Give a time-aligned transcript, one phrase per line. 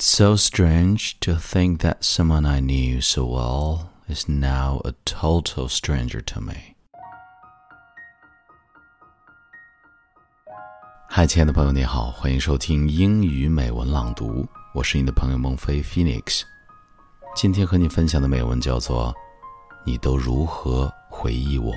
[0.00, 5.68] It's so strange to think that someone I knew so well is now a total
[5.68, 6.74] stranger to me.
[11.06, 16.44] 嗨，亲爱的朋友，你好，欢迎收听英语美文朗读，我是你的朋友孟非 Phoenix。
[17.36, 19.12] 今天和你分享的美文叫做
[19.84, 21.74] 《你都如何回忆我》。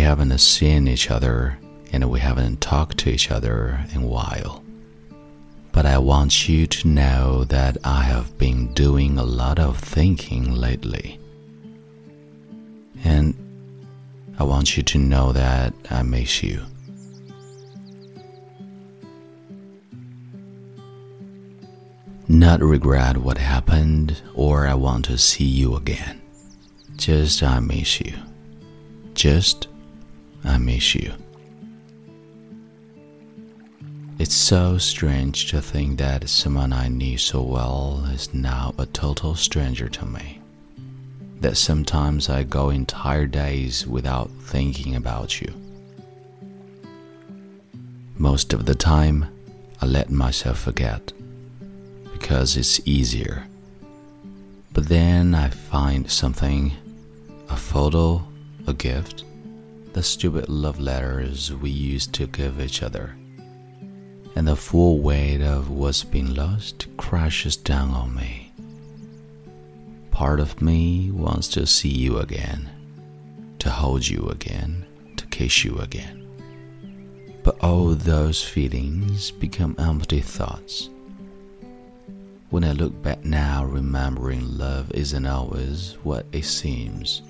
[0.00, 1.58] We haven't seen each other
[1.92, 4.64] and we haven't talked to each other in a while.
[5.72, 10.54] But I want you to know that I have been doing a lot of thinking
[10.54, 11.20] lately.
[13.04, 13.34] And
[14.38, 16.62] I want you to know that I miss you.
[22.26, 26.22] Not regret what happened, or I want to see you again.
[26.96, 28.14] Just I miss you.
[29.12, 29.66] Just
[30.44, 31.12] I miss you.
[34.18, 39.34] It's so strange to think that someone I knew so well is now a total
[39.34, 40.40] stranger to me.
[41.40, 45.50] That sometimes I go entire days without thinking about you.
[48.18, 49.24] Most of the time,
[49.80, 51.14] I let myself forget
[52.12, 53.46] because it's easier.
[54.74, 56.72] But then I find something
[57.48, 58.22] a photo,
[58.66, 59.24] a gift,
[59.92, 63.16] the stupid love letters we used to give each other
[64.36, 68.52] and the full weight of what's been lost crashes down on me.
[70.10, 72.68] Part of me wants to see you again,
[73.58, 76.26] to hold you again, to kiss you again.
[77.42, 80.90] But all those feelings become empty thoughts.
[82.50, 87.22] When I look back now, remembering love isn't always what it seems.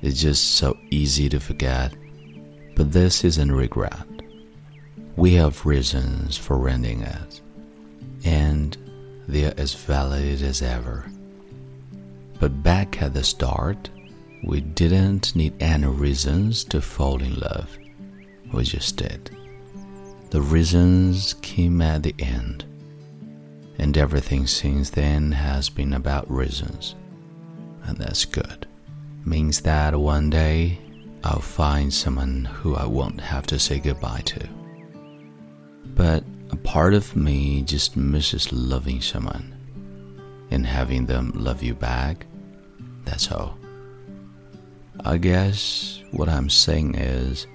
[0.00, 1.92] It's just so easy to forget,
[2.76, 4.06] but this isn't regret.
[5.16, 7.40] We have reasons for ending it,
[8.24, 8.76] and
[9.26, 11.10] they're as valid as ever.
[12.38, 13.90] But back at the start,
[14.44, 17.76] we didn't need any reasons to fall in love.
[18.52, 19.36] We just did.
[20.30, 22.64] The reasons came at the end,
[23.78, 26.94] and everything since then has been about reasons.
[27.82, 28.67] And that's good.
[29.28, 30.78] Means that one day
[31.22, 34.48] I'll find someone who I won't have to say goodbye to
[35.98, 39.52] but a part of me just misses loving someone
[40.52, 42.24] and having them love you back.
[43.04, 43.58] That's all.
[45.04, 47.48] I guess what I'm saying is,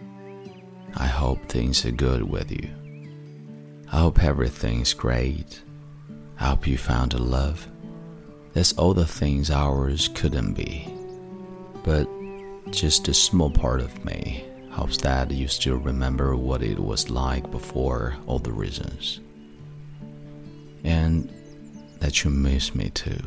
[0.96, 2.70] I hope things are good with you.
[3.92, 5.62] I hope everything's great.
[6.38, 7.66] I hope you found a love.
[8.52, 10.94] That's all the things ours couldn't be.
[11.84, 12.08] But
[12.72, 17.50] just a small part of me hopes that you still remember what it was like
[17.52, 19.20] before all the reasons.
[20.84, 21.32] And
[22.00, 23.22] that you miss me too.